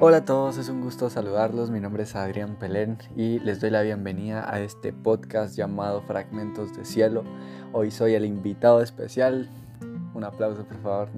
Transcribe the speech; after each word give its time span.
Hola 0.00 0.18
a 0.18 0.24
todos, 0.24 0.58
es 0.58 0.68
un 0.68 0.80
gusto 0.80 1.10
saludarlos. 1.10 1.72
Mi 1.72 1.80
nombre 1.80 2.04
es 2.04 2.14
Adrián 2.14 2.54
Pelén 2.54 2.98
y 3.16 3.40
les 3.40 3.60
doy 3.60 3.70
la 3.70 3.82
bienvenida 3.82 4.48
a 4.48 4.60
este 4.60 4.92
podcast 4.92 5.56
llamado 5.56 6.02
Fragmentos 6.02 6.72
de 6.76 6.84
Cielo. 6.84 7.24
Hoy 7.72 7.90
soy 7.90 8.14
el 8.14 8.24
invitado 8.24 8.80
especial. 8.80 9.50
Un 10.14 10.22
aplauso, 10.22 10.62
por 10.62 10.76
favor. 10.82 11.08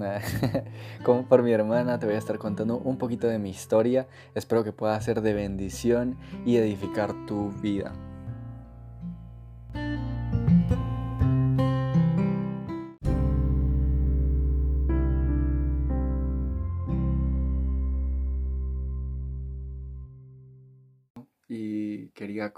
Como 1.05 1.27
por 1.29 1.43
mi 1.43 1.52
hermana, 1.52 1.98
te 1.98 2.06
voy 2.06 2.14
a 2.14 2.19
estar 2.19 2.38
contando 2.38 2.79
un 2.79 2.96
poquito 2.96 3.27
de 3.27 3.38
mi 3.38 3.51
historia. 3.51 4.09
Espero 4.34 4.64
que 4.64 4.73
pueda 4.73 4.98
ser 5.02 5.20
de 5.20 5.34
bendición 5.34 6.16
y 6.47 6.56
edificar 6.56 7.12
tu 7.27 7.51
vida. 7.60 7.92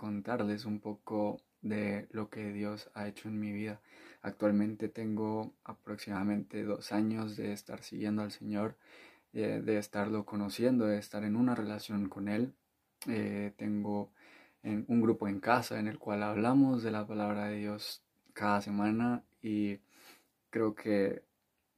Contarles 0.02 0.64
un 0.64 0.80
poco 0.80 1.40
de 1.60 2.08
lo 2.10 2.28
que 2.28 2.52
Dios 2.52 2.90
ha 2.92 3.06
hecho 3.06 3.28
en 3.28 3.38
mi 3.38 3.52
vida. 3.52 3.80
Actualmente 4.20 4.88
tengo 4.88 5.54
aproximadamente 5.62 6.64
dos 6.64 6.90
años 6.90 7.36
de 7.36 7.52
estar 7.52 7.84
siguiendo 7.84 8.22
al 8.22 8.32
Señor, 8.32 8.76
eh, 9.32 9.62
de 9.64 9.78
estarlo 9.78 10.24
conociendo, 10.26 10.86
de 10.86 10.98
estar 10.98 11.22
en 11.22 11.36
una 11.36 11.54
relación 11.54 12.08
con 12.08 12.26
Él. 12.26 12.52
Eh, 13.06 13.52
tengo 13.56 14.10
un 14.64 15.00
grupo 15.00 15.28
en 15.28 15.38
casa 15.38 15.78
en 15.78 15.86
el 15.86 16.00
cual 16.00 16.24
hablamos 16.24 16.82
de 16.82 16.90
la 16.90 17.06
palabra 17.06 17.46
de 17.46 17.58
Dios 17.58 18.02
cada 18.32 18.60
semana 18.60 19.22
y 19.40 19.78
creo 20.50 20.74
que 20.74 21.22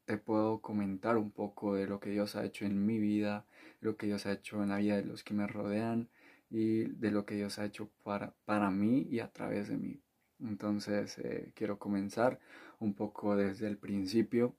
te 0.07 0.17
puedo 0.17 0.61
comentar 0.61 1.19
un 1.19 1.31
poco 1.31 1.75
de 1.75 1.87
lo 1.87 2.01
que 2.01 2.11
Dios 2.11 2.37
ha 2.37 2.45
hecho 2.45 2.65
en 2.65 2.87
mi 2.87 2.99
vida, 2.99 3.45
lo 3.81 3.97
que 3.99 4.07
Dios 4.07 4.25
ha 4.25 4.33
hecho 4.33 4.63
en 4.63 4.71
la 4.71 4.79
vida 4.79 4.97
de 4.97 5.05
los 5.05 5.25
que 5.25 5.35
me 5.35 5.47
rodean 5.47 6.09
y 6.55 6.85
de 6.85 7.11
lo 7.11 7.27
que 7.27 7.35
Dios 7.35 7.59
ha 7.59 7.65
hecho 7.65 7.91
para, 8.05 8.33
para 8.45 8.71
mí 8.71 9.09
y 9.11 9.19
a 9.19 9.33
través 9.33 9.69
de 9.69 9.77
mí. 9.77 10.01
Entonces 10.39 11.19
eh, 11.19 11.51
quiero 11.55 11.81
comenzar 11.81 12.39
un 12.79 12.95
poco 12.95 13.35
desde 13.35 13.67
el 13.67 13.77
principio. 13.77 14.55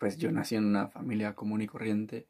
pues 0.00 0.16
yo 0.16 0.32
nací 0.32 0.56
en 0.56 0.64
una 0.64 0.88
familia 0.88 1.34
común 1.36 1.62
y 1.62 1.68
corriente. 1.68 2.26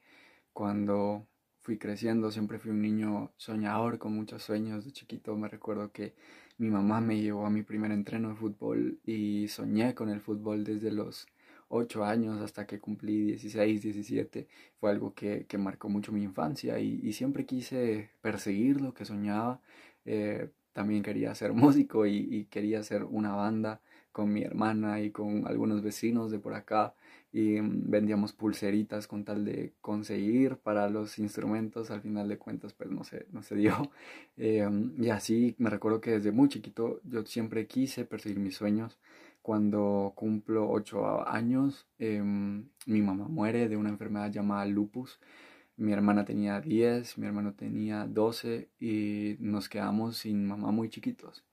Cuando 0.53 1.27
fui 1.63 1.79
creciendo 1.79 2.31
siempre 2.31 2.59
fui 2.59 2.73
un 2.73 2.83
niño 2.83 3.33
soñador 3.39 3.99
con 3.99 4.13
muchos 4.15 4.43
sueños. 4.43 4.85
De 4.85 4.93
chiquito 4.93 5.35
me 5.37 5.49
recuerdo 5.49 5.93
que 5.93 6.15
mi 6.59 6.69
mamá 6.69 7.01
me 7.01 7.21
llevó 7.23 7.47
a 7.47 7.51
mi 7.51 7.63
primer 7.63 7.91
entreno 7.91 8.31
de 8.31 8.35
fútbol 8.37 9.01
y 9.05 9.49
soñé 9.49 9.95
con 9.95 10.11
el 10.11 10.21
fútbol 10.21 10.63
desde 10.65 10.91
los 10.91 11.27
8 11.71 12.05
años 12.05 12.41
hasta 12.41 12.67
que 12.67 12.81
cumplí 12.81 13.23
16, 13.23 13.83
17, 13.83 14.49
fue 14.79 14.91
algo 14.91 15.15
que, 15.15 15.47
que 15.47 15.59
marcó 15.59 15.89
mucho 15.89 16.13
mi 16.13 16.23
infancia 16.23 16.79
y, 16.81 17.13
siempre 17.13 17.47
quise 17.47 18.11
perseguir 18.21 18.81
lo 18.81 18.93
que 18.95 19.05
soñaba. 19.05 19.61
Eh, 20.05 20.51
también 20.73 21.03
quería 21.03 21.35
ser 21.35 21.53
músico 21.55 22.07
y, 22.07 22.17
y, 22.31 22.45
quería 22.47 22.81
hacer 22.81 23.05
una 23.05 23.35
banda 23.35 23.81
con 24.13 24.33
mi 24.33 24.43
hermana 24.43 25.01
y 25.01 25.11
con 25.11 25.47
algunos 25.47 25.83
vecinos 25.83 26.31
de 26.33 26.41
por 26.41 26.55
acá 26.55 26.95
y 27.33 27.61
mm, 27.61 27.91
vendíamos 27.91 28.33
pulseritas 28.33 29.07
con 29.07 29.25
tal 29.25 29.45
de 29.45 29.73
conseguir 29.81 30.57
para 30.57 30.89
los 30.91 31.19
instrumentos. 31.19 31.91
Al 31.91 32.01
final 32.03 32.29
de 32.29 32.39
cuentas 32.39 32.73
pues 32.73 32.91
no 32.91 33.05
se, 33.05 33.27
no 33.33 33.43
se 33.43 33.55
dio. 33.57 33.75
Eh, 34.43 34.67
y 34.99 35.11
así 35.11 35.55
me 35.59 35.69
recuerdo 35.69 36.01
que 36.01 36.13
desde 36.13 36.33
muy 36.33 36.49
chiquito 36.49 37.01
yo 37.05 37.27
siempre 37.27 37.67
quise 37.67 38.07
perseguir 38.07 38.39
mis 38.39 38.57
sueños 38.57 38.99
cuando 39.43 40.13
cumplo 40.17 40.69
8 40.71 41.27
años, 41.29 41.87
em, 41.99 42.69
mi 42.87 43.03
mamá 43.03 43.29
muere 43.29 43.69
de 43.69 43.77
una 43.77 43.91
enfermedad 43.91 44.31
llamada 44.31 44.67
lupus. 44.67 45.19
Mi 45.77 45.93
hermana 45.93 46.25
tenía 46.25 46.61
10, 46.61 47.19
mi 47.19 47.27
hermano 47.27 47.55
tenía 47.55 48.07
12 48.07 48.69
y 48.79 49.37
nos 49.41 49.69
quedamos 49.69 50.19
sin 50.19 50.47
mamá 50.47 50.71
muy 50.73 50.91
chiquitos. 50.91 51.45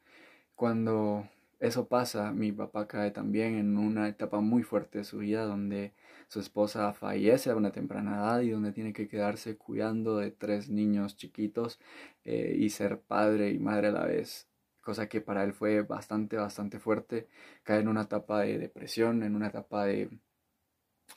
Cuando 0.56 1.28
eso 1.60 1.88
pasa, 1.88 2.32
mi 2.34 2.52
papá 2.52 2.88
cae 2.88 3.12
también 3.12 3.56
en 3.56 3.78
una 3.78 4.08
etapa 4.10 4.42
muy 4.42 4.64
fuerte 4.64 5.00
de 5.00 5.04
su 5.06 5.20
vida 5.20 5.46
donde 5.46 5.94
su 6.28 6.40
esposa 6.40 6.94
fallece 6.94 7.50
a 7.50 7.56
una 7.56 7.72
temprana 7.72 8.18
edad 8.18 8.42
y 8.42 8.50
donde 8.52 8.74
tiene 8.74 8.94
que 8.94 9.08
quedarse 9.08 9.58
cuidando 9.58 10.18
de 10.18 10.32
tres 10.32 10.70
niños 10.70 11.16
chiquitos 11.18 11.80
eh, 12.26 12.56
y 12.60 12.70
ser 12.70 13.02
padre 13.02 13.52
y 13.52 13.60
madre 13.60 13.88
a 13.88 13.92
la 13.92 14.06
vez 14.06 14.48
cosa 14.88 15.10
que 15.10 15.20
para 15.20 15.44
él 15.44 15.52
fue 15.54 15.82
bastante, 15.82 16.38
bastante 16.38 16.80
fuerte, 16.80 17.28
cae 17.64 17.82
en 17.82 17.90
una 17.90 18.04
etapa 18.04 18.40
de 18.44 18.58
depresión, 18.58 19.22
en 19.22 19.36
una 19.36 19.48
etapa 19.48 19.86
de 19.86 20.10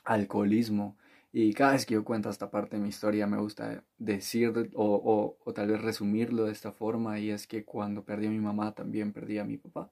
alcoholismo. 0.03 0.97
Y 1.31 1.53
cada 1.53 1.71
vez 1.71 1.85
que 1.85 1.93
yo 1.93 2.03
cuento 2.03 2.29
esta 2.29 2.51
parte 2.51 2.75
de 2.75 2.81
mi 2.83 2.89
historia 2.89 3.27
me 3.27 3.37
gusta 3.37 3.85
decir 3.97 4.71
o, 4.75 5.37
o, 5.45 5.53
tal 5.53 5.69
vez 5.69 5.81
resumirlo 5.81 6.45
de 6.45 6.51
esta 6.51 6.73
forma 6.73 7.17
y 7.19 7.29
es 7.29 7.47
que 7.47 7.63
cuando 7.63 8.03
perdí 8.03 8.27
a 8.27 8.29
mi 8.31 8.39
mamá 8.39 8.73
también 8.73 9.13
perdí 9.13 9.37
a 9.37 9.45
mi 9.45 9.57
papá. 9.57 9.89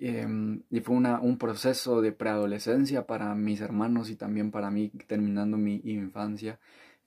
Em, 0.00 0.62
y 0.70 0.80
fue 0.80 0.96
una, 0.96 1.20
un 1.20 1.38
proceso 1.38 2.00
de 2.00 2.12
preadolescencia 2.12 3.06
para 3.06 3.34
mis 3.36 3.60
hermanos 3.60 4.10
y 4.10 4.16
también 4.16 4.50
para 4.50 4.70
mí 4.70 4.90
terminando 5.06 5.56
mi 5.58 5.80
infancia 5.84 6.58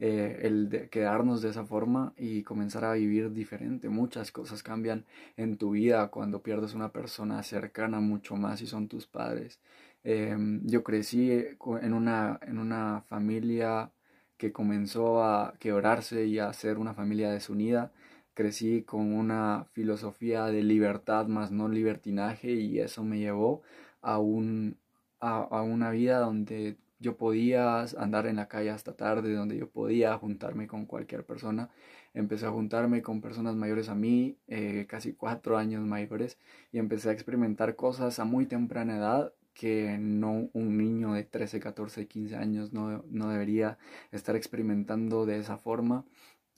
eh, 0.05 0.41
el 0.45 0.67
de 0.69 0.89
quedarnos 0.89 1.41
de 1.41 1.49
esa 1.51 1.63
forma 1.65 2.13
y 2.17 2.43
comenzar 2.43 2.83
a 2.83 2.91
vivir 2.91 3.31
diferente. 3.31 3.87
Muchas 3.87 4.33
cosas 4.33 4.61
cambian 4.61 5.05
en 5.37 5.57
tu 5.57 5.71
vida 5.71 6.09
cuando 6.09 6.43
pierdes 6.43 6.73
una 6.73 6.91
persona 6.91 7.41
cercana 7.41 8.01
mucho 8.01 8.35
más 8.35 8.61
y 8.61 8.67
son 8.67 8.89
tus 8.89 9.07
padres. 9.07 9.61
Em, 10.03 10.61
yo 10.67 10.83
crecí 10.83 11.31
eh, 11.31 11.57
en 11.81 11.93
una, 11.93 12.37
en 12.41 12.57
una 12.57 13.03
familia 13.07 13.91
que 14.37 14.51
comenzó 14.51 15.23
a 15.23 15.53
quebrarse 15.59 16.25
y 16.25 16.37
a 16.39 16.51
ser 16.51 16.79
una 16.79 16.93
familia 16.93 17.31
desunida. 17.31 17.93
Crecí 18.33 18.83
con 18.83 19.13
una 19.13 19.67
filosofía 19.71 20.47
de 20.47 20.63
libertad 20.63 21.27
más 21.27 21.51
no 21.51 21.69
libertinaje 21.69 22.51
y 22.51 22.79
eso 22.79 23.03
me 23.05 23.19
llevó 23.19 23.61
a, 24.01 24.19
un, 24.19 24.77
a 25.21 25.61
una 25.61 25.91
vida 25.91 26.19
donde 26.19 26.77
yo 27.03 27.17
podía 27.17 27.81
andar 27.97 28.27
en 28.27 28.37
la 28.37 28.47
calle 28.47 28.71
hasta 28.71 28.95
tarde, 28.95 29.33
donde 29.35 29.57
yo 29.57 29.69
podía 29.69 30.17
juntarme 30.17 30.67
con 30.67 30.85
cualquier 30.85 31.25
persona. 31.25 31.69
Empecé 32.13 32.45
a 32.47 32.51
juntarme 32.51 33.01
con 33.01 33.21
personas 33.21 33.55
mayores 33.55 33.89
a 33.89 33.95
mí, 33.95 34.37
eh, 34.47 34.85
casi 34.87 35.13
cuatro 35.13 35.57
años 35.57 35.85
mayores, 35.85 36.39
y 36.71 36.79
empecé 36.79 37.09
a 37.09 37.11
experimentar 37.13 37.75
cosas 37.75 38.19
a 38.19 38.25
muy 38.25 38.45
temprana 38.45 38.97
edad 38.97 39.33
que 39.53 39.97
no 39.99 40.49
un 40.53 40.77
niño 40.77 41.13
de 41.13 41.23
13, 41.23 41.59
14, 41.59 42.07
15 42.07 42.35
años 42.37 42.73
no, 42.73 43.03
no 43.09 43.29
debería 43.29 43.77
estar 44.11 44.35
experimentando 44.35 45.25
de 45.25 45.37
esa 45.39 45.57
forma. 45.57 46.05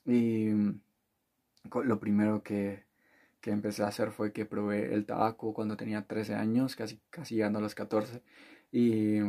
Y 0.06 0.50
lo 1.84 2.00
primero 2.00 2.44
que, 2.44 2.86
que 3.42 3.52
empecé 3.52 3.84
a 3.84 3.88
hacer 3.88 4.12
fue 4.12 4.32
que 4.32 4.46
probé 4.46 4.94
el 4.94 5.06
tabaco 5.06 5.54
cuando 5.54 5.78
tenía 5.78 6.06
13 6.08 6.36
años, 6.36 6.76
casi, 6.76 7.00
casi 7.10 7.36
llegando 7.36 7.60
a 7.60 7.62
los 7.64 7.76
14. 7.76 8.22
Y 8.72 9.20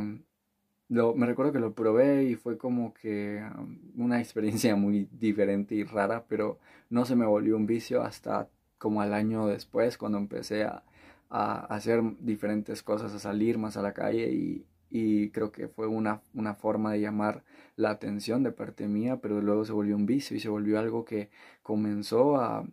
me 0.89 1.25
recuerdo 1.25 1.51
que 1.51 1.59
lo 1.59 1.73
probé 1.73 2.23
y 2.25 2.35
fue 2.35 2.57
como 2.57 2.93
que 2.93 3.41
um, 3.57 3.77
una 3.97 4.19
experiencia 4.19 4.75
muy 4.77 5.07
diferente 5.11 5.75
y 5.75 5.83
rara, 5.83 6.25
pero 6.27 6.59
no 6.89 7.05
se 7.05 7.15
me 7.15 7.25
volvió 7.25 7.57
un 7.57 7.65
vicio 7.67 8.01
hasta 8.03 8.49
como 8.77 9.01
al 9.01 9.13
año 9.13 9.47
después, 9.47 9.97
cuando 9.97 10.17
empecé 10.17 10.63
a, 10.63 10.83
a 11.29 11.65
hacer 11.75 12.01
diferentes 12.19 12.83
cosas, 12.83 13.13
a 13.13 13.19
salir 13.19 13.57
más 13.57 13.75
a 13.77 13.81
la 13.81 13.93
calle 13.93 14.31
y, 14.31 14.65
y 14.89 15.29
creo 15.31 15.51
que 15.51 15.67
fue 15.67 15.87
una, 15.87 16.21
una 16.33 16.53
forma 16.55 16.93
de 16.93 17.01
llamar 17.01 17.43
la 17.75 17.89
atención 17.91 18.43
de 18.43 18.51
parte 18.51 18.87
mía, 18.87 19.17
pero 19.21 19.41
luego 19.41 19.65
se 19.65 19.73
volvió 19.73 19.95
un 19.95 20.05
vicio 20.05 20.37
y 20.37 20.39
se 20.39 20.49
volvió 20.49 20.79
algo 20.79 21.05
que 21.05 21.29
comenzó 21.63 22.37
a, 22.37 22.65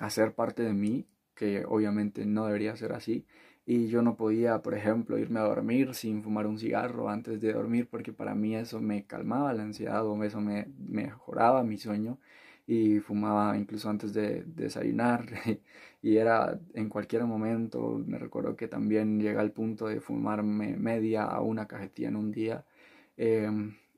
a 0.00 0.10
ser 0.10 0.34
parte 0.34 0.62
de 0.62 0.72
mí, 0.74 1.06
que 1.34 1.64
obviamente 1.66 2.26
no 2.26 2.46
debería 2.46 2.76
ser 2.76 2.92
así, 2.92 3.26
y 3.66 3.88
yo 3.88 4.02
no 4.02 4.16
podía, 4.16 4.62
por 4.62 4.74
ejemplo, 4.74 5.18
irme 5.18 5.40
a 5.40 5.44
dormir 5.44 5.94
sin 5.94 6.22
fumar 6.22 6.46
un 6.46 6.58
cigarro 6.58 7.08
antes 7.08 7.40
de 7.40 7.52
dormir 7.52 7.88
porque 7.90 8.12
para 8.12 8.34
mí 8.34 8.54
eso 8.56 8.80
me 8.80 9.04
calmaba 9.06 9.52
la 9.54 9.62
ansiedad 9.62 10.06
o 10.06 10.22
eso 10.24 10.40
me 10.40 10.66
mejoraba 10.78 11.62
mi 11.64 11.78
sueño 11.78 12.18
y 12.66 13.00
fumaba 13.00 13.56
incluso 13.58 13.90
antes 13.90 14.12
de, 14.12 14.44
desayunar 14.46 15.26
y 16.02 16.16
era 16.16 16.58
en 16.74 16.88
cualquier 16.88 17.24
momento, 17.24 18.02
me 18.06 18.18
recuerdo 18.18 18.56
que 18.56 18.68
también 18.68 19.20
llega 19.20 19.40
al 19.40 19.52
punto 19.52 19.86
de 19.86 20.00
fumarme 20.00 20.76
media 20.76 21.24
a 21.24 21.40
una 21.40 21.66
cajetilla 21.66 22.08
en 22.08 22.16
un 22.16 22.30
día. 22.32 22.64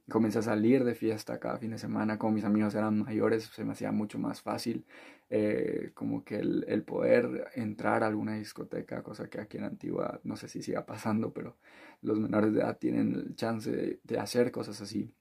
Comencé 0.09 0.39
a 0.39 0.43
salir 0.43 0.85
de 0.85 0.95
fiesta 0.95 1.39
cada 1.41 1.59
fin 1.59 1.73
de 1.73 1.79
semana, 1.79 2.19
como 2.19 2.33
mis 2.33 2.45
amigos 2.45 2.75
eran 2.77 3.01
mayores, 3.03 3.45
se 3.45 3.65
me 3.65 3.73
hacía 3.73 3.91
mucho 3.91 4.19
más 4.19 4.41
fácil 4.41 4.87
eh, 5.31 5.91
como 5.95 6.25
que 6.25 6.37
el, 6.37 6.65
el, 6.69 6.85
poder 6.85 7.51
entrar 7.57 8.05
a 8.05 8.07
alguna 8.07 8.37
discoteca, 8.37 9.03
cosa 9.03 9.29
que 9.29 9.41
aquí 9.41 9.57
en 9.59 9.65
Antigua 9.65 10.21
no 10.23 10.37
sé 10.37 10.49
si 10.49 10.63
siga 10.63 10.87
pasando, 10.87 11.33
pero 11.33 11.57
los 12.03 12.19
menores 12.21 12.53
de 12.53 12.61
edad 12.61 12.79
tienen 12.79 13.15
el 13.15 13.35
chance 13.37 13.71
de, 13.71 14.01
de 14.05 14.19
hacer 14.21 14.53
cosas 14.53 14.81
así. 14.81 15.13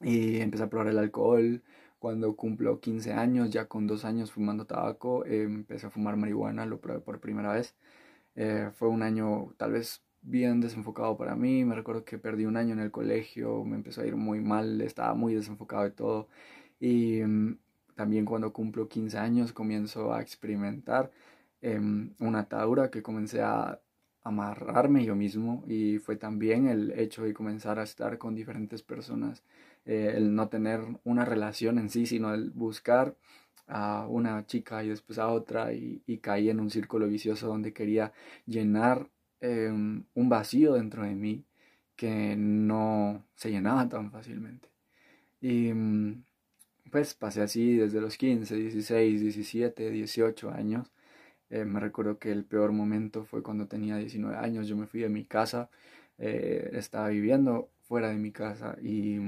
Y 0.00 0.40
empecé 0.40 0.64
a 0.64 0.70
probar 0.70 0.88
el 0.88 0.98
alcohol. 0.98 1.62
Cuando 1.98 2.36
cumplo 2.36 2.80
15 2.80 3.12
años, 3.14 3.50
ya 3.50 3.66
con 3.66 3.86
dos 3.86 4.04
años 4.04 4.30
fumando 4.32 4.66
tabaco, 4.66 5.24
eh, 5.24 5.44
empecé 5.44 5.86
a 5.86 5.90
fumar 5.90 6.16
marihuana, 6.16 6.66
lo 6.66 6.80
probé 6.80 7.00
por 7.00 7.20
primera 7.20 7.52
vez. 7.54 7.74
Eh, 8.36 8.70
fue 8.74 8.88
un 8.88 9.02
año 9.02 9.54
tal 9.58 9.72
vez 9.72 10.02
bien 10.24 10.60
desenfocado 10.60 11.16
para 11.16 11.36
mí. 11.36 11.64
Me 11.64 11.74
recuerdo 11.74 12.04
que 12.04 12.18
perdí 12.18 12.46
un 12.46 12.56
año 12.56 12.72
en 12.74 12.80
el 12.80 12.90
colegio, 12.90 13.64
me 13.64 13.76
empezó 13.76 14.02
a 14.02 14.06
ir 14.06 14.16
muy 14.16 14.40
mal, 14.40 14.80
estaba 14.80 15.14
muy 15.14 15.34
desenfocado 15.34 15.84
de 15.84 15.90
todo. 15.92 16.28
Y 16.80 17.22
mm, 17.22 17.58
también 17.94 18.24
cuando 18.24 18.52
cumplo 18.52 18.88
15 18.88 19.18
años 19.18 19.52
comienzo 19.52 20.12
a 20.12 20.20
experimentar 20.22 21.10
em, 21.62 22.14
una 22.20 22.40
atadura 22.40 22.90
que 22.90 23.02
comencé 23.02 23.42
a 23.42 23.80
amarrarme 24.24 25.04
yo 25.04 25.14
mismo 25.14 25.64
y 25.68 25.98
fue 25.98 26.16
también 26.16 26.66
el 26.68 26.92
hecho 26.98 27.24
de 27.24 27.34
comenzar 27.34 27.78
a 27.78 27.82
estar 27.84 28.16
con 28.18 28.34
diferentes 28.34 28.82
personas, 28.82 29.42
eh, 29.84 30.14
el 30.16 30.34
no 30.34 30.48
tener 30.48 30.80
una 31.04 31.24
relación 31.26 31.78
en 31.78 31.90
sí, 31.90 32.06
sino 32.06 32.32
el 32.34 32.50
buscar 32.50 33.16
a 33.66 34.06
una 34.08 34.46
chica 34.46 34.82
y 34.84 34.88
después 34.88 35.18
a 35.18 35.28
otra 35.28 35.72
y, 35.74 36.02
caí 36.22 36.50
en 36.50 36.60
un 36.60 36.70
círculo 36.70 37.06
vicioso 37.06 37.48
donde 37.48 37.72
quería 37.72 38.12
llenar 38.46 39.08
em, 39.40 40.04
un 40.14 40.28
vacío 40.28 40.74
dentro 40.74 41.02
de 41.04 41.14
mí 41.14 41.44
que 41.96 42.36
no 42.36 43.24
se 43.34 43.50
llenaba 43.50 43.88
tan 43.88 44.10
fácilmente. 44.10 44.68
Y 45.40 45.72
mm, 45.72 46.24
pues 46.90 47.14
pasé 47.14 47.42
así 47.42 47.76
desde 47.76 48.00
los 48.00 48.16
15, 48.18 48.56
16, 48.56 49.20
17, 49.20 49.90
18 49.90 50.50
años 50.50 50.90
eh, 51.50 51.64
me 51.64 51.80
recuerdo 51.80 52.18
que 52.18 52.32
el 52.32 52.44
peor 52.44 52.72
momento 52.72 53.24
fue 53.24 53.42
cuando 53.42 53.66
tenía 53.68 53.96
19 53.96 54.36
años. 54.36 54.66
Yo 54.66 54.76
me 54.76 54.86
fui 54.86 55.00
de 55.00 55.08
mi 55.08 55.24
casa, 55.24 55.70
eh, 56.18 56.70
estaba 56.72 57.08
viviendo 57.08 57.70
fuera 57.82 58.08
de 58.08 58.16
mi 58.16 58.32
casa 58.32 58.76
y 58.82 59.18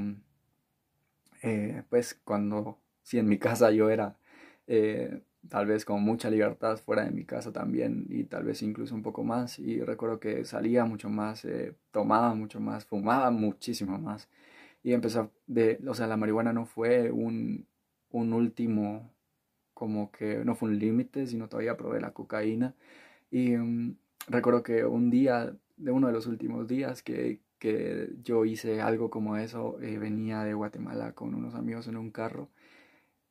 eh, 1.42 1.82
pues 1.88 2.14
cuando, 2.24 2.78
si 3.02 3.18
en 3.18 3.28
mi 3.28 3.38
casa 3.38 3.70
yo 3.70 3.90
era 3.90 4.16
tal 5.48 5.66
vez 5.66 5.84
con 5.84 6.02
mucha 6.02 6.30
libertad, 6.30 6.78
fuera 6.78 7.04
de 7.04 7.10
mi 7.10 7.24
casa 7.24 7.52
también 7.52 8.06
y 8.08 8.24
tal 8.24 8.44
vez 8.44 8.62
incluso 8.62 8.94
un 8.94 9.02
poco 9.02 9.24
más. 9.24 9.58
Y 9.58 9.80
recuerdo 9.82 10.20
que 10.20 10.44
salía 10.44 10.84
mucho 10.84 11.08
más, 11.08 11.46
tomaba 11.90 12.34
mucho 12.34 12.60
más, 12.60 12.84
fumaba 12.86 13.30
muchísimo 13.30 13.98
más. 13.98 14.28
Y 14.82 14.92
empezó 14.92 15.32
de, 15.46 15.80
o 15.86 15.94
sea, 15.94 16.06
la 16.06 16.16
marihuana 16.16 16.52
no 16.52 16.66
fue 16.66 17.10
un, 17.10 17.66
un 18.10 18.32
último 18.32 19.12
como 19.74 20.10
que 20.10 20.44
no 20.44 20.54
fue 20.54 20.70
un 20.70 20.78
límite, 20.78 21.26
sino 21.26 21.48
todavía 21.48 21.76
probé 21.76 22.00
la 22.00 22.12
cocaína. 22.12 22.74
Y 23.30 23.56
mm, 23.56 23.96
recuerdo 24.28 24.62
que 24.62 24.84
un 24.86 25.10
día, 25.10 25.54
de 25.76 25.90
uno 25.92 26.06
de 26.08 26.14
los 26.14 26.26
últimos 26.26 26.66
días 26.68 27.02
que, 27.02 27.40
que 27.58 28.10
yo 28.22 28.44
hice 28.46 28.80
algo 28.80 29.10
como 29.10 29.36
eso, 29.36 29.78
eh, 29.82 29.98
venía 29.98 30.44
de 30.44 30.54
Guatemala 30.54 31.12
con 31.12 31.34
unos 31.34 31.54
amigos 31.54 31.88
en 31.88 31.96
un 31.98 32.10
carro 32.10 32.50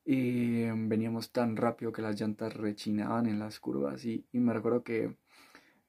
y 0.05 0.65
mm, 0.71 0.87
veníamos 0.87 1.31
tan 1.31 1.57
rápido 1.57 1.91
que 1.91 2.01
las 2.01 2.19
llantas 2.19 2.53
rechinaban 2.53 3.25
en 3.27 3.39
las 3.39 3.59
curvas 3.59 4.05
y, 4.05 4.25
y 4.31 4.39
me 4.39 4.53
recuerdo 4.53 4.83
que 4.83 5.17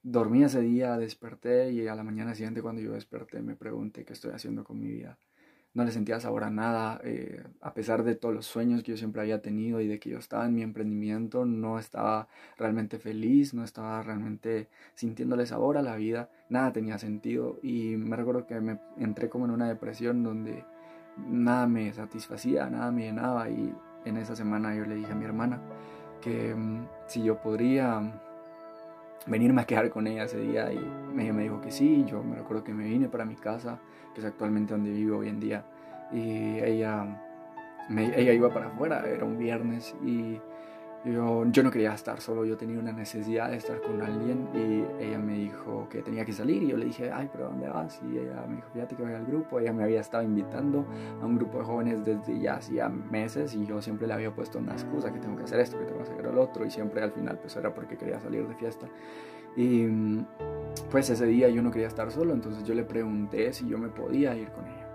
dormí 0.02 0.44
ese 0.44 0.60
día, 0.60 0.96
desperté 0.96 1.72
y 1.72 1.86
a 1.88 1.94
la 1.94 2.04
mañana 2.04 2.34
siguiente 2.34 2.62
cuando 2.62 2.80
yo 2.80 2.92
desperté 2.92 3.42
me 3.42 3.56
pregunté 3.56 4.04
qué 4.04 4.12
estoy 4.12 4.32
haciendo 4.32 4.64
con 4.64 4.80
mi 4.80 4.88
vida. 4.88 5.18
No 5.74 5.84
le 5.84 5.90
sentía 5.90 6.18
sabor 6.20 6.44
a 6.44 6.50
nada, 6.50 7.00
eh, 7.04 7.44
a 7.60 7.74
pesar 7.74 8.02
de 8.02 8.14
todos 8.14 8.34
los 8.34 8.46
sueños 8.46 8.82
que 8.82 8.92
yo 8.92 8.96
siempre 8.96 9.20
había 9.20 9.42
tenido 9.42 9.80
y 9.82 9.88
de 9.88 9.98
que 9.98 10.08
yo 10.08 10.18
estaba 10.18 10.46
en 10.46 10.54
mi 10.54 10.62
emprendimiento, 10.62 11.44
no 11.44 11.78
estaba 11.78 12.28
realmente 12.56 12.98
feliz, 12.98 13.52
no 13.52 13.62
estaba 13.62 14.02
realmente 14.02 14.70
sintiéndole 14.94 15.44
sabor 15.44 15.76
a 15.76 15.82
la 15.82 15.96
vida, 15.96 16.30
nada 16.48 16.72
tenía 16.72 16.96
sentido 16.98 17.58
y 17.62 17.96
me 17.96 18.16
recuerdo 18.16 18.46
que 18.46 18.58
me 18.60 18.78
entré 18.96 19.28
como 19.28 19.44
en 19.44 19.50
una 19.50 19.68
depresión 19.68 20.22
donde 20.22 20.64
nada 21.18 21.66
me 21.66 21.92
satisfacía, 21.92 22.70
nada 22.70 22.90
me 22.90 23.02
llenaba 23.02 23.50
y 23.50 23.74
en 24.06 24.16
esa 24.16 24.34
semana 24.34 24.74
yo 24.74 24.84
le 24.84 24.94
dije 24.94 25.12
a 25.12 25.14
mi 25.14 25.24
hermana 25.24 25.60
que 26.20 26.54
mm, 26.54 26.86
si 27.06 27.22
yo 27.22 27.36
podría 27.36 28.00
venirme 29.26 29.62
a 29.62 29.64
quedar 29.64 29.90
con 29.90 30.06
ella 30.06 30.24
ese 30.24 30.38
día 30.38 30.72
y 30.72 30.78
ella 31.18 31.32
me 31.32 31.42
dijo 31.42 31.60
que 31.60 31.70
sí, 31.70 32.04
yo 32.06 32.22
me 32.22 32.36
recuerdo 32.36 32.64
que 32.64 32.72
me 32.72 32.84
vine 32.84 33.08
para 33.08 33.24
mi 33.24 33.34
casa, 33.34 33.78
que 34.14 34.20
es 34.20 34.26
actualmente 34.26 34.72
donde 34.72 34.90
vivo 34.90 35.18
hoy 35.18 35.28
en 35.28 35.40
día, 35.40 35.64
y 36.12 36.58
ella, 36.60 37.22
ella 37.90 38.32
iba 38.32 38.52
para 38.52 38.68
afuera, 38.68 39.04
era 39.06 39.24
un 39.24 39.38
viernes 39.38 39.94
y 40.04 40.38
yo, 41.12 41.44
yo 41.50 41.62
no 41.62 41.70
quería 41.70 41.94
estar 41.94 42.20
solo, 42.20 42.44
yo 42.44 42.56
tenía 42.56 42.78
una 42.78 42.92
necesidad 42.92 43.50
de 43.50 43.56
estar 43.56 43.80
con 43.80 44.02
alguien 44.02 44.48
y 44.54 45.04
ella 45.04 45.18
me 45.18 45.34
dijo 45.34 45.88
que 45.88 46.02
tenía 46.02 46.24
que 46.24 46.32
salir 46.32 46.62
y 46.64 46.68
yo 46.68 46.76
le 46.76 46.86
dije, 46.86 47.10
ay, 47.12 47.28
pero 47.32 47.46
¿dónde 47.46 47.68
vas? 47.68 48.00
Y 48.02 48.18
ella 48.18 48.44
me 48.48 48.56
dijo, 48.56 48.68
fíjate 48.72 48.96
que 48.96 49.02
voy 49.02 49.12
al 49.12 49.24
grupo, 49.24 49.60
ella 49.60 49.72
me 49.72 49.84
había 49.84 50.00
estado 50.00 50.24
invitando 50.24 50.84
a 51.20 51.24
un 51.24 51.36
grupo 51.36 51.58
de 51.58 51.64
jóvenes 51.64 52.04
desde 52.04 52.38
ya 52.40 52.56
hacía 52.56 52.88
meses 52.88 53.54
y 53.54 53.64
yo 53.64 53.80
siempre 53.80 54.06
le 54.06 54.14
había 54.14 54.34
puesto 54.34 54.58
una 54.58 54.72
excusa, 54.72 55.12
que 55.12 55.20
tengo 55.20 55.36
que 55.36 55.44
hacer 55.44 55.60
esto, 55.60 55.78
que 55.78 55.84
tengo 55.84 55.98
que 55.98 56.10
hacer 56.10 56.26
el 56.26 56.38
otro 56.38 56.66
y 56.66 56.70
siempre 56.70 57.02
al 57.02 57.12
final 57.12 57.38
pues 57.38 57.54
era 57.56 57.72
porque 57.72 57.96
quería 57.96 58.18
salir 58.18 58.46
de 58.46 58.54
fiesta. 58.56 58.86
Y 59.56 59.86
pues 60.90 61.08
ese 61.08 61.26
día 61.26 61.48
yo 61.48 61.62
no 61.62 61.70
quería 61.70 61.88
estar 61.88 62.10
solo, 62.10 62.34
entonces 62.34 62.64
yo 62.64 62.74
le 62.74 62.84
pregunté 62.84 63.52
si 63.52 63.66
yo 63.68 63.78
me 63.78 63.88
podía 63.88 64.36
ir 64.36 64.50
con 64.50 64.66
ella. 64.66 64.85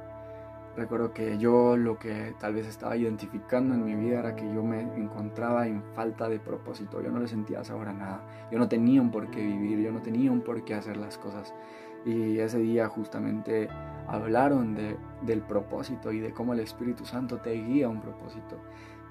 Recuerdo 0.75 1.13
que 1.13 1.37
yo 1.37 1.75
lo 1.75 1.99
que 1.99 2.33
tal 2.39 2.53
vez 2.53 2.65
estaba 2.65 2.95
identificando 2.95 3.75
en 3.75 3.83
mi 3.83 3.93
vida 3.93 4.19
era 4.19 4.35
que 4.35 4.45
yo 4.53 4.63
me 4.63 4.79
encontraba 4.79 5.67
en 5.67 5.83
falta 5.95 6.29
de 6.29 6.39
propósito, 6.39 7.01
yo 7.01 7.11
no 7.11 7.19
le 7.19 7.27
sentía 7.27 7.63
sabor 7.65 7.89
a 7.89 7.93
nada, 7.93 8.21
yo 8.49 8.57
no 8.57 8.69
tenía 8.69 9.01
un 9.01 9.11
por 9.11 9.29
qué 9.29 9.41
vivir, 9.41 9.79
yo 9.79 9.91
no 9.91 10.01
tenía 10.01 10.31
un 10.31 10.41
por 10.41 10.63
qué 10.63 10.73
hacer 10.73 10.95
las 10.95 11.17
cosas. 11.17 11.53
Y 12.05 12.39
ese 12.39 12.59
día 12.59 12.87
justamente 12.87 13.67
hablaron 14.07 14.73
de, 14.73 14.95
del 15.23 15.41
propósito 15.41 16.11
y 16.13 16.21
de 16.21 16.31
cómo 16.31 16.53
el 16.53 16.61
Espíritu 16.61 17.05
Santo 17.05 17.39
te 17.39 17.51
guía 17.51 17.87
a 17.87 17.89
un 17.89 18.01
propósito. 18.01 18.57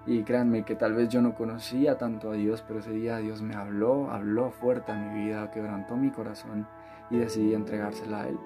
Y 0.06 0.22
créanme 0.22 0.64
que 0.64 0.76
tal 0.76 0.94
vez 0.94 1.10
yo 1.10 1.20
no 1.20 1.34
conocía 1.34 1.98
tanto 1.98 2.30
a 2.30 2.34
Dios, 2.34 2.64
pero 2.66 2.80
ese 2.80 2.92
día 2.92 3.18
Dios 3.18 3.42
me 3.42 3.54
habló, 3.54 4.10
habló 4.10 4.50
fuerte 4.50 4.92
a 4.92 4.96
mi 4.96 5.26
vida, 5.26 5.50
quebrantó 5.50 5.94
mi 5.94 6.10
corazón 6.10 6.66
y 7.10 7.18
decidí 7.18 7.52
entregársela 7.52 8.22
a 8.22 8.28
Él 8.28 8.38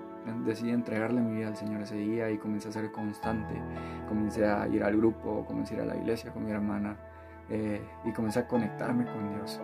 decidí 0.45 0.71
entregarle 0.71 1.21
mi 1.21 1.37
vida 1.37 1.49
al 1.49 1.57
Señor 1.57 1.83
ese 1.83 1.97
día 1.97 2.31
y 2.31 2.39
comencé 2.39 2.69
a 2.69 2.73
ser 2.73 2.91
constante. 2.93 3.61
Comencé 4.09 4.47
a 4.47 4.67
ir 4.69 4.83
al 4.83 4.97
grupo, 4.97 5.45
comencé 5.47 5.75
a 5.75 5.77
ir 5.79 5.83
a 5.83 5.87
la 5.87 5.97
iglesia 5.97 6.33
con 6.33 6.45
mi 6.45 6.51
hermana 6.51 6.97
eh, 7.49 7.83
y 8.05 8.13
comencé 8.13 8.41
a 8.41 8.49
conectarme 8.49 9.05
con 9.05 9.35
Dios. 9.35 9.61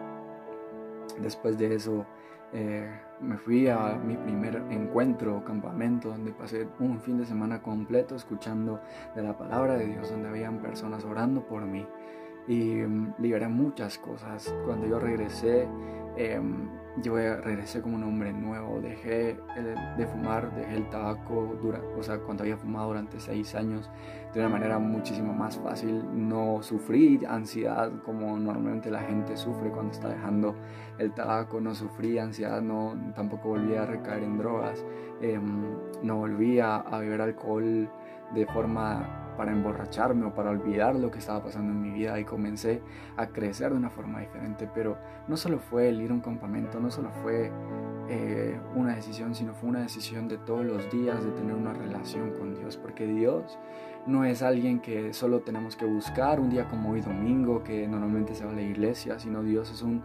Después 1.21 1.59
de 1.59 1.75
eso 1.75 2.07
eh, 2.53 2.91
me 3.21 3.37
fui 3.37 3.69
a 3.69 3.99
mi 4.03 4.17
primer 4.17 4.57
encuentro, 4.71 5.45
campamento, 5.45 6.09
donde 6.09 6.33
pasé 6.33 6.67
un 6.79 7.01
fin 7.01 7.19
de 7.19 7.27
semana 7.27 7.63
completo 7.63 8.17
escuchando 8.17 8.81
de 9.15 9.23
la 9.23 9.37
palabra 9.37 9.77
de 9.77 9.87
Dios, 9.87 10.11
donde 10.11 10.29
habían 10.29 10.59
personas 10.61 11.05
orando 11.05 11.47
por 11.47 11.65
mí 11.65 11.87
y 12.49 12.83
um, 12.83 13.13
liberé 13.19 13.49
muchas 13.49 13.99
cosas. 13.99 14.53
Cuando 14.65 14.87
yo 14.87 14.99
regresé, 14.99 15.69
em, 16.17 16.69
yo 17.03 17.15
regresé 17.15 17.81
como 17.81 17.97
un 17.97 18.05
hombre 18.05 18.33
nuevo, 18.33 18.81
dejé 18.81 19.37
de 19.97 20.07
fumar, 20.07 20.55
dejé 20.55 20.77
el 20.77 20.89
tabaco, 20.91 21.57
dura, 21.61 21.81
o 21.99 22.03
sea, 22.03 22.19
cuando 22.19 22.43
había 22.43 22.57
fumado 22.57 22.89
durante 22.89 23.21
seis 23.21 23.55
años, 23.55 23.91
de 24.33 24.41
una 24.41 24.49
manera 24.49 24.79
muchísimo 24.79 25.33
más 25.33 25.59
fácil, 25.59 26.05
no 26.13 26.63
sufrí 26.63 27.21
ansiedad 27.29 27.91
como 28.05 28.39
normalmente 28.39 28.91
la 28.91 29.01
gente 29.01 29.37
sufre 29.37 29.71
cuando 29.71 29.93
está 29.93 30.09
dejando 30.09 30.55
el 30.99 31.13
tabaco, 31.13 31.61
no 31.61 31.75
sufrí 31.75 32.19
ansiedad, 32.19 32.61
no, 32.61 32.95
tampoco 33.15 33.51
volví 33.51 33.75
a 33.75 33.87
recaer 33.87 34.23
en 34.23 34.39
drogas, 34.39 34.85
em, 35.21 35.65
no 36.03 36.17
volví 36.17 36.61
a 36.61 36.83
beber 36.99 37.21
alcohol 37.21 37.91
de 38.35 38.47
forma 38.47 39.30
para 39.41 39.53
emborracharme 39.53 40.27
o 40.27 40.35
para 40.35 40.51
olvidar 40.51 40.95
lo 40.95 41.11
que 41.11 41.19
estaba 41.19 41.43
pasando 41.43 41.73
en 41.73 41.81
mi 41.81 41.89
vida 41.89 42.21
y 42.21 42.25
comencé 42.27 42.83
a 43.17 43.29
crecer 43.29 43.71
de 43.71 43.79
una 43.79 43.89
forma 43.89 44.21
diferente. 44.21 44.69
Pero 44.75 44.99
no 45.29 45.39
solo 45.39 45.59
fue 45.59 45.89
el 45.89 46.03
ir 46.03 46.11
a 46.11 46.13
un 46.13 46.21
campamento, 46.21 46.79
no 46.79 46.91
solo 46.91 47.11
fue 47.23 47.51
eh, 48.11 48.61
una 48.75 48.97
decisión, 48.97 49.35
sino 49.35 49.55
fue 49.55 49.71
una 49.71 49.81
decisión 49.81 50.29
de 50.29 50.37
todos 50.37 50.63
los 50.63 50.93
días 50.93 51.25
de 51.25 51.31
tener 51.31 51.55
una 51.55 51.73
relación 51.73 52.33
con 52.33 52.55
Dios, 52.55 52.77
porque 52.77 53.07
Dios 53.07 53.59
no 54.07 54.25
es 54.25 54.43
alguien 54.43 54.81
que 54.81 55.13
solo 55.13 55.41
tenemos 55.41 55.77
que 55.77 55.85
buscar 55.85 56.41
un 56.41 56.51
día 56.51 56.69
como 56.69 56.91
hoy 56.91 57.01
domingo, 57.01 57.63
que 57.63 57.87
normalmente 57.87 58.35
se 58.35 58.45
va 58.45 58.53
a 58.53 58.55
la 58.55 58.63
iglesia, 58.63 59.19
sino 59.19 59.43
Dios 59.43 59.71
es 59.71 59.83
un, 59.83 60.03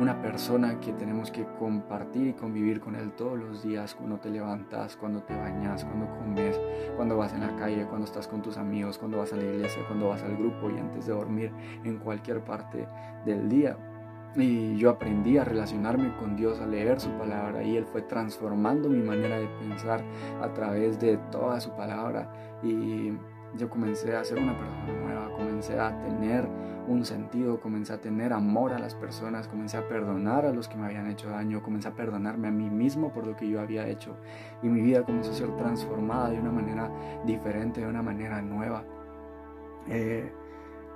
una 0.00 0.20
persona 0.20 0.80
que 0.80 0.92
tenemos 0.92 1.30
que 1.30 1.46
compartir 1.58 2.28
y 2.28 2.32
convivir 2.34 2.80
con 2.80 2.94
Él 2.94 3.12
todos 3.12 3.38
los 3.38 3.62
días, 3.62 3.94
cuando 3.94 4.18
te 4.18 4.30
levantas, 4.30 4.96
cuando 4.96 5.22
te 5.22 5.34
bañas, 5.34 5.84
cuando 5.84 6.06
comes, 6.18 6.60
cuando 6.96 7.16
vas 7.16 7.32
en 7.32 7.40
la 7.40 7.56
calle, 7.56 7.86
cuando 7.86 8.04
estás 8.04 8.28
con 8.28 8.42
tus 8.42 8.58
amigos, 8.58 8.98
cuando 8.98 9.18
vas 9.18 9.32
a 9.32 9.36
la 9.36 9.44
iglesia, 9.44 9.82
cuando 9.86 10.08
vas 10.08 10.22
al 10.22 10.36
grupo 10.36 10.70
y 10.70 10.78
antes 10.78 11.06
de 11.06 11.12
dormir 11.12 11.52
en 11.84 11.98
cualquier 11.98 12.44
parte 12.44 12.86
del 13.24 13.48
día. 13.48 13.76
Y 14.36 14.76
yo 14.76 14.90
aprendí 14.90 15.38
a 15.38 15.44
relacionarme 15.44 16.14
con 16.16 16.36
Dios, 16.36 16.60
a 16.60 16.66
leer 16.66 17.00
su 17.00 17.10
palabra 17.12 17.62
y 17.62 17.76
Él 17.76 17.86
fue 17.86 18.02
transformando 18.02 18.88
mi 18.88 19.02
manera 19.02 19.38
de 19.38 19.48
pensar 19.60 20.04
a 20.42 20.52
través 20.52 21.00
de 21.00 21.16
toda 21.32 21.60
su 21.60 21.74
palabra. 21.74 22.30
Y 22.62 23.12
yo 23.56 23.68
comencé 23.70 24.16
a 24.16 24.24
ser 24.24 24.38
una 24.38 24.56
persona 24.56 24.92
nueva, 24.92 25.30
comencé 25.36 25.78
a 25.78 25.98
tener 26.02 26.48
un 26.86 27.04
sentido, 27.04 27.60
comencé 27.60 27.92
a 27.92 28.00
tener 28.00 28.32
amor 28.32 28.72
a 28.72 28.78
las 28.78 28.94
personas, 28.94 29.46
comencé 29.46 29.76
a 29.76 29.86
perdonar 29.86 30.46
a 30.46 30.52
los 30.52 30.68
que 30.68 30.76
me 30.76 30.86
habían 30.86 31.10
hecho 31.10 31.28
daño, 31.28 31.62
comencé 31.62 31.88
a 31.88 31.94
perdonarme 31.94 32.48
a 32.48 32.50
mí 32.50 32.70
mismo 32.70 33.12
por 33.12 33.26
lo 33.26 33.36
que 33.36 33.48
yo 33.48 33.60
había 33.60 33.86
hecho 33.86 34.16
y 34.62 34.68
mi 34.68 34.80
vida 34.80 35.04
comenzó 35.04 35.32
a 35.32 35.34
ser 35.34 35.56
transformada 35.56 36.30
de 36.30 36.38
una 36.38 36.50
manera 36.50 36.90
diferente, 37.24 37.80
de 37.80 37.86
una 37.86 38.02
manera 38.02 38.40
nueva. 38.40 38.84
Eh, 39.88 40.32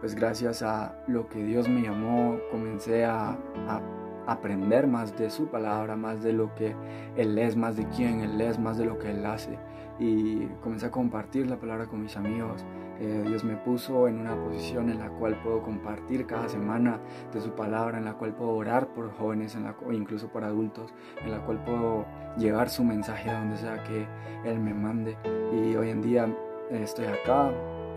pues 0.00 0.14
gracias 0.14 0.62
a 0.62 1.04
lo 1.06 1.28
que 1.28 1.44
Dios 1.44 1.68
me 1.68 1.82
llamó, 1.82 2.38
comencé 2.50 3.04
a, 3.04 3.30
a 3.68 3.80
aprender 4.26 4.86
más 4.86 5.16
de 5.16 5.30
su 5.30 5.46
palabra, 5.46 5.96
más 5.96 6.22
de 6.22 6.32
lo 6.32 6.54
que 6.54 6.74
Él 7.16 7.38
es, 7.38 7.56
más 7.56 7.76
de 7.76 7.86
quién 7.88 8.20
Él 8.20 8.40
es, 8.40 8.58
más 8.58 8.78
de 8.78 8.84
lo 8.84 8.98
que 8.98 9.10
Él 9.10 9.24
hace. 9.26 9.58
Y 9.98 10.46
comencé 10.62 10.86
a 10.86 10.90
compartir 10.90 11.48
la 11.48 11.56
palabra 11.56 11.86
con 11.86 12.02
mis 12.02 12.16
amigos. 12.16 12.64
Eh, 13.00 13.24
Dios 13.26 13.44
me 13.44 13.56
puso 13.56 14.06
en 14.06 14.20
una 14.20 14.36
posición 14.36 14.90
en 14.90 14.98
la 14.98 15.08
cual 15.08 15.40
puedo 15.42 15.62
compartir 15.62 16.26
cada 16.26 16.48
semana 16.48 17.00
de 17.32 17.40
su 17.40 17.50
palabra, 17.50 17.98
en 17.98 18.04
la 18.04 18.14
cual 18.14 18.34
puedo 18.34 18.52
orar 18.52 18.88
por 18.88 19.12
jóvenes, 19.12 19.54
en 19.54 19.64
la, 19.64 19.74
incluso 19.92 20.28
por 20.28 20.44
adultos, 20.44 20.94
en 21.24 21.30
la 21.30 21.44
cual 21.44 21.62
puedo 21.64 22.06
llevar 22.36 22.70
su 22.70 22.84
mensaje 22.84 23.30
a 23.30 23.40
donde 23.40 23.56
sea 23.56 23.82
que 23.84 24.06
Él 24.44 24.60
me 24.60 24.74
mande. 24.74 25.16
Y 25.52 25.74
hoy 25.74 25.90
en 25.90 26.02
día 26.02 26.34
estoy 26.70 27.06
acá 27.06 27.50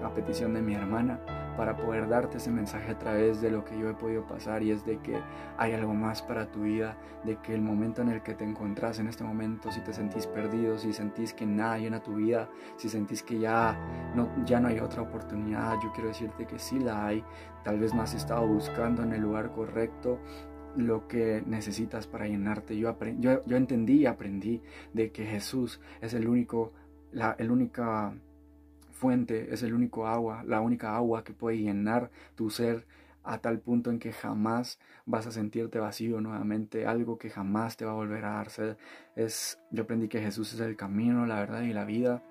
a 0.04 0.14
petición 0.14 0.54
de 0.54 0.62
mi 0.62 0.76
hermana 0.76 1.20
para 1.56 1.76
poder 1.76 2.08
darte 2.08 2.38
ese 2.38 2.52
mensaje 2.52 2.92
a 2.92 2.98
través 2.98 3.42
de 3.42 3.52
lo 3.52 3.64
que 3.64 3.78
yo 3.78 3.90
he 3.90 3.94
podido 3.94 4.26
pasar 4.26 4.64
y 4.64 4.72
es 4.72 4.86
de 4.86 4.98
que 5.00 5.20
hay 5.58 5.74
algo 5.74 5.94
más 5.94 6.22
para 6.22 6.52
tu 6.52 6.64
vida, 6.64 6.98
de 7.24 7.38
que 7.38 7.54
el 7.54 7.62
momento 7.62 8.02
en 8.02 8.10
el 8.10 8.22
que 8.22 8.34
te 8.34 8.44
encontrás 8.44 9.00
en 9.00 9.08
este 9.08 9.24
momento, 9.24 9.72
si 9.72 9.82
te 9.82 9.94
sentís 9.94 10.28
perdido, 10.28 10.78
si 10.78 10.94
sentís 10.94 11.34
que 11.34 11.46
nada 11.46 11.78
llena 11.78 12.02
tu 12.02 12.16
vida, 12.16 12.50
si 12.78 12.90
sentís 12.90 13.24
que 13.24 13.40
ya 13.40 13.78
no, 14.16 14.30
ya 14.46 14.60
no 14.60 14.68
hay 14.68 14.80
otra 14.80 15.02
oportunidad, 15.02 15.76
yo 15.84 15.92
quiero 15.94 16.10
decirte 16.10 16.46
que 16.46 16.60
sí 16.60 16.80
la 16.80 17.06
hay, 17.06 17.24
tal 17.64 17.80
vez 17.80 17.94
no 17.94 18.02
has 18.02 18.14
estado 18.14 18.46
buscando 18.48 19.04
en 19.04 19.14
el 19.14 19.22
lugar 19.22 19.52
correcto, 19.52 20.20
lo 20.76 21.08
que 21.08 21.42
necesitas 21.46 22.08
para 22.08 22.28
llenarte. 22.28 22.78
Yo, 22.78 22.98
yo, 23.20 23.46
yo 23.46 23.58
entendí 23.58 24.02
y 24.02 24.06
aprendí 24.06 24.62
de 24.94 25.12
que 25.12 25.26
Jesús 25.26 25.80
es 26.02 26.14
el 26.14 26.28
único, 26.28 26.74
la 27.12 27.36
el 27.40 27.52
única 27.52 28.14
fuente, 28.96 29.54
es 29.54 29.62
el 29.62 29.74
único 29.74 30.08
agua, 30.08 30.44
la 30.46 30.62
única 30.62 30.96
agua 30.96 31.24
que 31.24 31.34
puede 31.34 31.58
llenar 31.58 32.10
tu 32.36 32.50
ser 32.50 32.88
a 33.24 33.40
tal 33.40 33.60
punto 33.60 33.90
en 33.90 34.00
que 34.00 34.14
jamás 34.14 34.80
vas 35.06 35.28
a 35.28 35.32
sentirte 35.32 35.80
vacío 35.80 36.22
nuevamente, 36.22 36.86
algo 36.86 37.18
que 37.18 37.30
jamás 37.30 37.76
te 37.76 37.86
va 37.86 37.92
a 37.92 37.96
volver 37.96 38.24
a 38.26 38.36
dar 38.36 38.48
Es, 39.16 39.60
yo 39.72 39.84
aprendí 39.84 40.08
que 40.08 40.22
Jesús 40.22 40.54
es 40.54 40.60
el 40.60 40.76
camino, 40.76 41.26
la 41.26 41.40
verdad 41.40 41.62
y 41.62 41.74
la 41.74 41.86
vida. 41.86 42.24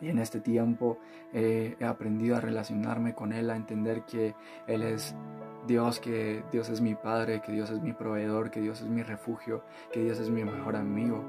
Y 0.00 0.08
en 0.08 0.18
este 0.18 0.40
tiempo 0.40 0.98
he 1.32 1.76
aprendido 1.84 2.36
a 2.36 2.40
relacionarme 2.40 3.14
con 3.14 3.32
Él, 3.32 3.50
a 3.50 3.56
entender 3.56 4.06
que 4.06 4.34
Él 4.66 4.82
es 4.82 5.14
Dios, 5.66 6.00
que 6.00 6.42
Dios 6.50 6.70
es 6.70 6.80
mi 6.80 6.94
Padre, 6.94 7.42
que 7.42 7.52
Dios 7.52 7.70
es 7.70 7.82
mi 7.82 7.92
proveedor, 7.92 8.50
que 8.50 8.62
Dios 8.62 8.80
es 8.80 8.88
mi 8.88 9.02
refugio, 9.02 9.62
que 9.92 10.02
Dios 10.02 10.18
es 10.18 10.30
mi 10.30 10.42
mejor 10.44 10.76
amigo 10.76 11.22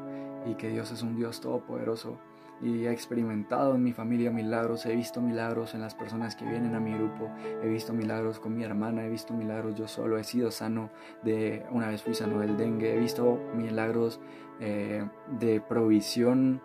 y 0.46 0.56
que 0.56 0.70
Dios 0.70 0.92
es 0.92 1.02
un 1.02 1.18
Dios 1.18 1.42
todopoderoso 1.42 2.18
y 2.62 2.86
he 2.86 2.92
experimentado 2.92 3.76
en 3.76 3.84
mi 3.84 3.92
familia 3.92 4.32
milagros, 4.32 4.86
he 4.86 4.96
visto 4.96 5.22
milagros 5.22 5.74
en 5.74 5.82
las 5.82 5.96
personas 5.96 6.36
que 6.36 6.46
vienen 6.46 6.76
a 6.76 6.80
mi 6.80 6.94
grupo, 6.94 7.30
he 7.64 7.68
visto 7.68 7.94
milagros 7.94 8.40
con 8.40 8.56
mi 8.56 8.64
hermana, 8.64 9.06
he 9.06 9.10
visto 9.10 9.34
milagros 9.34 9.76
yo 9.76 9.88
solo, 9.88 10.18
he 10.18 10.24
sido 10.24 10.52
sano 10.52 10.90
de, 11.24 11.66
una 11.72 11.88
vez 11.88 12.04
fui 12.04 12.14
sano 12.14 12.40
del 12.40 12.58
dengue, 12.58 12.94
he 12.94 13.00
visto 13.00 13.40
milagros 13.56 14.20
eh, 14.60 15.04
de 15.40 15.60
provisión 15.62 16.62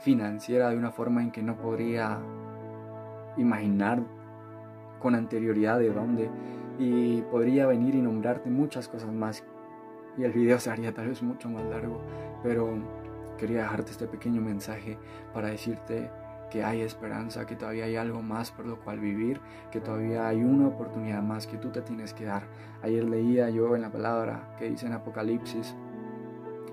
financiera 0.00 0.70
de 0.70 0.76
una 0.76 0.90
forma 0.90 1.22
en 1.22 1.30
que 1.30 1.42
no 1.42 1.56
podría 1.56 2.18
imaginar 3.36 4.02
con 4.98 5.14
anterioridad 5.14 5.78
de 5.78 5.92
dónde 5.92 6.30
y 6.78 7.22
podría 7.22 7.66
venir 7.66 7.94
y 7.94 8.02
nombrarte 8.02 8.50
muchas 8.50 8.88
cosas 8.88 9.12
más 9.12 9.44
y 10.16 10.24
el 10.24 10.32
video 10.32 10.58
sería 10.58 10.92
tal 10.92 11.08
vez 11.08 11.22
mucho 11.22 11.48
más 11.48 11.64
largo, 11.64 12.00
pero 12.42 12.76
Quería 13.38 13.62
dejarte 13.62 13.92
este 13.92 14.06
pequeño 14.06 14.40
mensaje 14.40 14.98
para 15.32 15.48
decirte 15.48 16.10
que 16.50 16.64
hay 16.64 16.80
esperanza, 16.80 17.46
que 17.46 17.56
todavía 17.56 17.84
hay 17.84 17.96
algo 17.96 18.22
más 18.22 18.50
por 18.50 18.66
lo 18.66 18.80
cual 18.80 18.98
vivir, 18.98 19.40
que 19.70 19.80
todavía 19.80 20.26
hay 20.26 20.42
una 20.42 20.68
oportunidad 20.68 21.22
más 21.22 21.46
que 21.46 21.56
tú 21.56 21.70
te 21.70 21.82
tienes 21.82 22.14
que 22.14 22.24
dar. 22.24 22.42
Ayer 22.82 23.04
leía 23.04 23.50
yo 23.50 23.76
en 23.76 23.82
la 23.82 23.92
palabra 23.92 24.54
que 24.58 24.68
dice 24.68 24.86
en 24.86 24.94
Apocalipsis 24.94 25.76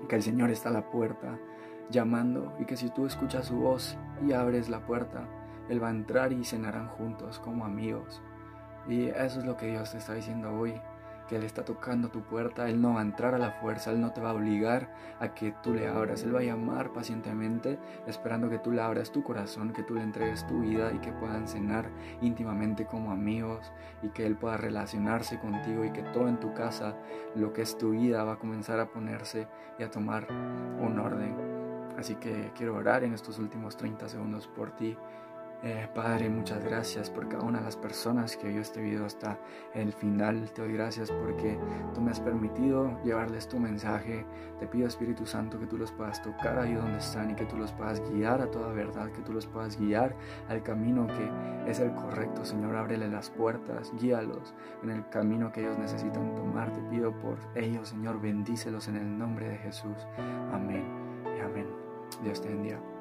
que 0.08 0.16
el 0.16 0.22
Señor 0.22 0.50
está 0.50 0.70
a 0.70 0.72
la 0.72 0.90
puerta 0.90 1.38
llamando 1.90 2.54
y 2.58 2.64
que 2.64 2.76
si 2.76 2.90
tú 2.90 3.06
escuchas 3.06 3.46
su 3.46 3.56
voz 3.56 3.96
y 4.26 4.32
abres 4.32 4.68
la 4.68 4.80
puerta, 4.80 5.28
Él 5.68 5.82
va 5.82 5.88
a 5.88 5.92
entrar 5.92 6.32
y 6.32 6.44
cenarán 6.44 6.88
juntos 6.88 7.38
como 7.38 7.64
amigos. 7.64 8.22
Y 8.88 9.06
eso 9.06 9.40
es 9.40 9.46
lo 9.46 9.56
que 9.56 9.66
Dios 9.66 9.92
te 9.92 9.98
está 9.98 10.14
diciendo 10.14 10.52
hoy 10.52 10.74
que 11.26 11.36
Él 11.36 11.44
está 11.44 11.64
tocando 11.64 12.08
tu 12.08 12.22
puerta, 12.22 12.68
Él 12.68 12.80
no 12.80 12.94
va 12.94 13.00
a 13.00 13.02
entrar 13.02 13.34
a 13.34 13.38
la 13.38 13.52
fuerza, 13.52 13.90
Él 13.90 14.00
no 14.00 14.12
te 14.12 14.20
va 14.20 14.30
a 14.30 14.34
obligar 14.34 14.88
a 15.20 15.34
que 15.34 15.54
tú 15.62 15.74
le 15.74 15.88
abras, 15.88 16.22
Él 16.22 16.34
va 16.34 16.40
a 16.40 16.44
llamar 16.44 16.92
pacientemente, 16.92 17.78
esperando 18.06 18.48
que 18.48 18.58
tú 18.58 18.70
le 18.70 18.82
abras 18.82 19.12
tu 19.12 19.22
corazón, 19.22 19.72
que 19.72 19.82
tú 19.82 19.94
le 19.94 20.02
entregues 20.02 20.46
tu 20.46 20.60
vida 20.60 20.92
y 20.92 20.98
que 20.98 21.12
puedan 21.12 21.48
cenar 21.48 21.90
íntimamente 22.20 22.86
como 22.86 23.10
amigos 23.10 23.72
y 24.02 24.08
que 24.08 24.26
Él 24.26 24.36
pueda 24.36 24.56
relacionarse 24.56 25.38
contigo 25.38 25.84
y 25.84 25.92
que 25.92 26.02
todo 26.02 26.28
en 26.28 26.40
tu 26.40 26.54
casa, 26.54 26.96
lo 27.34 27.52
que 27.52 27.62
es 27.62 27.76
tu 27.76 27.90
vida, 27.90 28.24
va 28.24 28.34
a 28.34 28.38
comenzar 28.38 28.80
a 28.80 28.90
ponerse 28.90 29.48
y 29.78 29.82
a 29.82 29.90
tomar 29.90 30.26
un 30.30 30.98
orden. 30.98 31.56
Así 31.98 32.14
que 32.16 32.52
quiero 32.54 32.76
orar 32.76 33.04
en 33.04 33.14
estos 33.14 33.38
últimos 33.38 33.76
30 33.76 34.08
segundos 34.08 34.46
por 34.48 34.70
ti 34.72 34.96
eh, 35.62 35.88
Padre, 35.94 36.28
muchas 36.28 36.62
gracias 36.62 37.10
por 37.10 37.28
cada 37.28 37.42
una 37.42 37.58
de 37.58 37.64
las 37.64 37.76
personas 37.76 38.36
que 38.36 38.48
vio 38.48 38.60
este 38.60 38.80
video 38.80 39.06
hasta 39.06 39.38
el 39.74 39.92
final. 39.92 40.50
Te 40.52 40.62
doy 40.62 40.72
gracias 40.72 41.10
porque 41.10 41.58
tú 41.94 42.00
me 42.00 42.10
has 42.10 42.20
permitido 42.20 43.00
llevarles 43.02 43.48
tu 43.48 43.58
mensaje. 43.58 44.24
Te 44.58 44.66
pido 44.66 44.86
Espíritu 44.86 45.26
Santo 45.26 45.58
que 45.58 45.66
tú 45.66 45.78
los 45.78 45.92
puedas 45.92 46.22
tocar 46.22 46.58
ahí 46.58 46.74
donde 46.74 46.98
están 46.98 47.30
y 47.30 47.34
que 47.34 47.46
tú 47.46 47.56
los 47.56 47.72
puedas 47.72 48.00
guiar 48.10 48.42
a 48.42 48.50
toda 48.50 48.72
verdad, 48.72 49.10
que 49.12 49.22
tú 49.22 49.32
los 49.32 49.46
puedas 49.46 49.78
guiar 49.78 50.14
al 50.48 50.62
camino 50.62 51.06
que 51.06 51.70
es 51.70 51.80
el 51.80 51.92
correcto. 51.94 52.44
Señor, 52.44 52.76
ábrele 52.76 53.08
las 53.08 53.30
puertas, 53.30 53.92
guíalos 53.98 54.54
en 54.82 54.90
el 54.90 55.08
camino 55.08 55.52
que 55.52 55.60
ellos 55.60 55.78
necesitan 55.78 56.34
tomar. 56.34 56.72
Te 56.72 56.80
pido 56.82 57.12
por 57.18 57.38
ellos, 57.54 57.88
Señor, 57.88 58.20
bendícelos 58.20 58.88
en 58.88 58.96
el 58.96 59.18
nombre 59.18 59.48
de 59.48 59.56
Jesús. 59.58 60.06
Amén 60.52 60.84
y 61.36 61.40
amén. 61.40 61.66
Dios 62.22 62.40
te 62.40 62.48
bendiga. 62.48 62.95